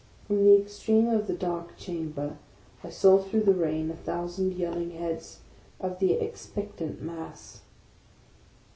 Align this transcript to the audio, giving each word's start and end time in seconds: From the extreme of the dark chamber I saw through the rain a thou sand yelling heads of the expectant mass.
From 0.25 0.43
the 0.43 0.59
extreme 0.59 1.09
of 1.09 1.27
the 1.27 1.35
dark 1.35 1.77
chamber 1.77 2.39
I 2.83 2.89
saw 2.89 3.19
through 3.19 3.43
the 3.43 3.53
rain 3.53 3.91
a 3.91 3.93
thou 3.93 4.25
sand 4.25 4.53
yelling 4.55 4.89
heads 4.93 5.41
of 5.79 5.99
the 5.99 6.13
expectant 6.13 7.03
mass. 7.03 7.61